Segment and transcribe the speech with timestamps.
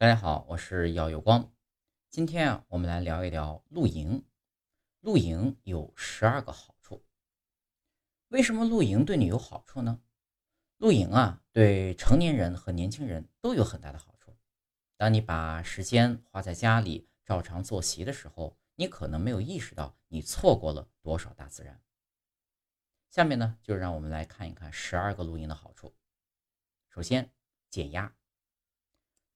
[0.00, 1.52] 大家好，我是耀有光。
[2.08, 4.24] 今天啊，我们来聊一聊露营。
[5.00, 7.04] 露营有十二个好处。
[8.28, 10.00] 为什么露营对你有好处呢？
[10.78, 14.34] 露营啊，对成年人和年轻人都有很大的好处。
[14.96, 21.78] 当你把时间花在家里照常作息的时候，你可能没有意识到你错过了多少大自然。
[23.10, 25.94] 下面呢，就让我们来看一看十二个露营的好处。
[26.88, 27.30] 首先，
[27.68, 28.16] 减压。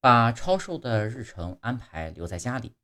[0.04, 2.74] 把超瘦的日程安排留在家里。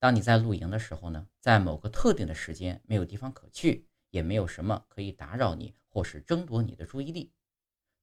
[0.00, 7.30] 当你在露营的时候呢，在某个特定的时间没有地方可去，也没有什么可以打扰你或是争夺你的注意力。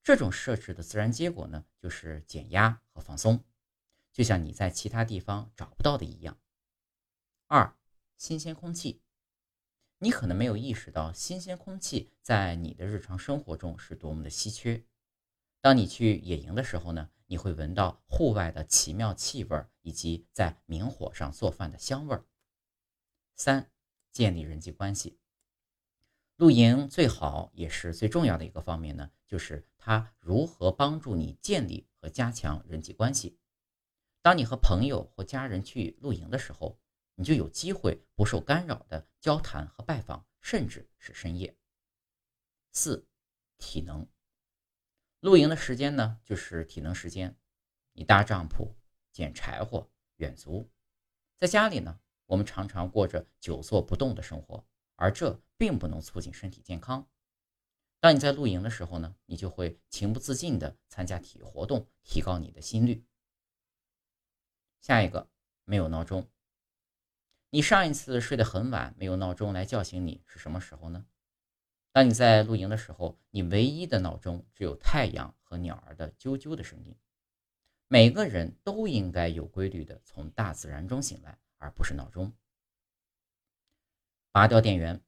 [0.01, 3.43] 这种设置的自然结果呢，就是减压和放松，
[4.13, 6.37] 就像你在其他地方找不到的一样。
[7.47, 7.75] 二，
[8.15, 9.01] 新鲜空气。
[9.97, 14.85] 你可能没有意识到，新鲜空气在你的日常生活中是多么的稀缺。
[15.63, 22.25] 当你去野营的时候呢，你会闻到户外的奇妙气味，以及在明火上做饭的香味儿。
[23.33, 23.71] 三、
[24.11, 25.17] 建立人际关系。
[26.35, 33.39] 露营最好也是最重要的一个方面呢，就是它如何帮助你建立和加强人际关系。
[34.21, 36.77] 当你和朋友或家人去露营的时候，
[37.15, 41.55] 你就有机会不受干扰的交谈和拜访，甚至是深夜。
[42.73, 43.07] 四、
[43.57, 44.05] 体能。
[45.23, 47.33] 露营的时间呢，就是体能时间。
[47.93, 48.69] 你搭帐篷、
[49.09, 50.69] 捡柴火、远足。
[51.37, 57.07] 在家里呢，我们常常过着久坐不动的生活，而这并不能促进身体健康。
[58.01, 63.05] 当你在露营的时候呢，你就会情不自禁地参加体育活动，提高你的心率。
[64.81, 65.29] 下一个，
[65.63, 66.29] 没有闹钟。
[67.51, 71.05] 你上一次睡得很晚，没有闹钟来叫醒你是什么时候呢？
[71.93, 76.97] 当你在露营的时候，你唯一的闹钟只有太阳和鸟儿的啾啾的声音。
[77.87, 82.33] 每个人都应该有规律的从大自然中醒来，而不是闹钟。
[84.31, 85.03] 拔掉电源。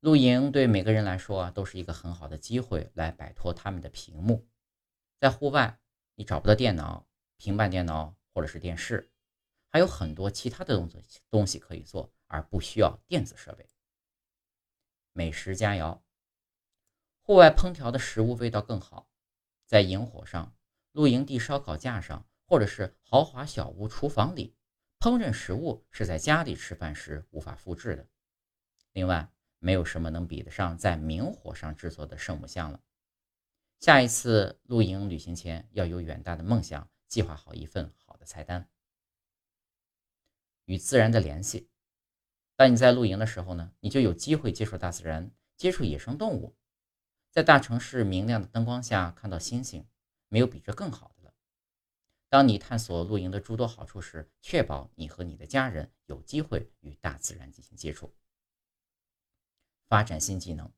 [0.00, 4.46] 露营对每个人来说，都是一个很好的机会，来摆脱他们的屏幕。
[5.18, 5.80] 在户外，
[6.16, 7.08] 你找不到电脑、
[7.38, 9.10] 平板电脑或者是电视，
[9.70, 13.66] 还有很多其他的动作东西可以做，而不需要电子设备。
[15.18, 16.00] 美食佳肴，
[17.22, 19.10] 户外烹调的食物味道更好。
[19.66, 20.56] 在营火上、
[20.92, 24.54] 露营地烧烤架上，或者是豪华小屋厨房里，
[25.00, 28.06] 烹饪食物是在家里吃饭时无法复制的。
[28.92, 29.28] 另外，
[29.58, 32.80] 没有什么能比得上在明火上制作的圣母像了。
[33.80, 38.70] 下一次露营旅行前，要有远大的梦想，计划好一份好的菜单。
[40.66, 41.68] 与自然的联系。
[42.58, 46.56] 当你在露营的时候呢，你就有机会接触大自然，接触野生动物。
[47.30, 49.86] 在大城市明亮的灯光下看到星星，
[50.26, 51.32] 没有比这更好的了。
[52.28, 58.12] 当你探索露营的诸多好处时，确保你和你的家人有机会与大自然进行接触，
[59.86, 60.68] 发展新技能。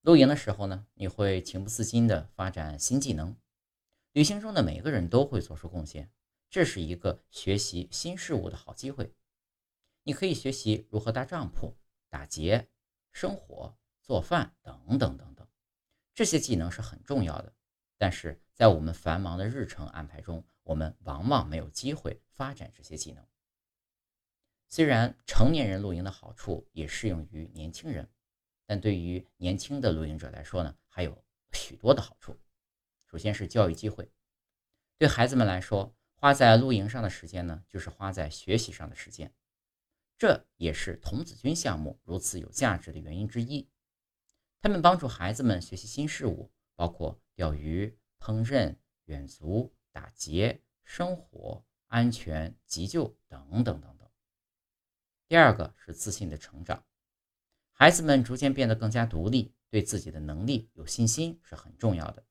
[0.00, 3.36] 露营的时候呢，你会情不自禁地发展新技能。
[4.12, 6.10] 旅行中的每个人都会做出贡献，
[6.48, 9.12] 这是一个学习新事物的好机会。
[10.04, 11.72] 你可以学习如何搭帐篷、
[12.08, 12.68] 打结、
[13.10, 15.48] 生火、做饭等等等等，
[16.14, 17.52] 这些技能是很重要的。
[17.96, 23.26] 但是在我们繁忙的日程安排中，我们往往没有机会发展这些技能。
[24.68, 28.10] 虽然成年人露营的好处也适用于年轻人，
[28.66, 32.38] 但对于年轻的露营者来说呢，还有许多的好处。
[33.06, 34.10] 首先是教育机会，
[34.98, 39.32] 对孩子们来说，花在露营上的时间呢，就是花在学习上的时间。
[40.24, 43.68] 这也是童子军项目如此有价值的原因之一。
[44.62, 48.74] 他们帮助孩子们学习新事物，包括钓鱼、烹饪、
[49.04, 54.08] 远足、打结、生火、安全、急救等等等等。
[55.28, 56.82] 第二个是自信的成长，
[57.72, 62.24] 孩子们逐渐变得更加独立，对自己的能力有信心是很重要的。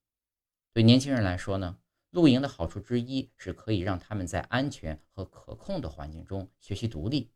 [0.73, 1.77] 对年轻人来说呢，
[2.09, 7.29] 露营的好处之一是可以让他们在安全和可控的环境中学习独立。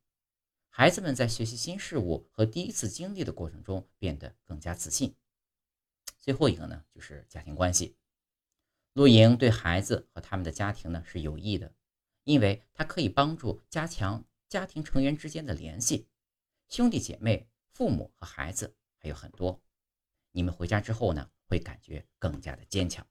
[0.80, 5.16] 孩子们在学习新事物和第一次经历的过程中变得更加自信。
[6.20, 7.98] 最后一个呢，就是家庭关系。
[8.94, 11.74] 露营对孩子和他们的家庭呢是有益的，
[12.26, 16.08] 因为它可以帮助加强家庭成员之间的联系。
[16.70, 19.60] 兄弟姐妹、父母和孩子还有很多，
[20.30, 23.04] 你们回家之后呢，会感觉更加的坚强。